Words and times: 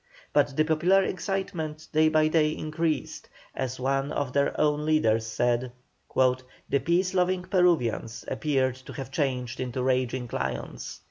But 0.33 0.57
the 0.57 0.63
popular 0.63 1.03
excitement 1.03 1.87
day 1.93 2.09
by 2.09 2.27
day 2.27 2.55
increased. 2.57 3.29
As 3.53 3.79
one 3.79 4.11
of 4.11 4.33
their 4.33 4.59
own 4.59 4.83
leaders 4.83 5.27
said, 5.27 5.71
"The 6.15 6.79
peace 6.83 7.13
loving 7.13 7.43
Peruvians 7.43 8.25
appeared 8.27 8.77
to 8.87 8.93
have 8.93 9.11
changed 9.11 9.59
into 9.59 9.83
raging 9.83 10.27
lions." 10.33 10.99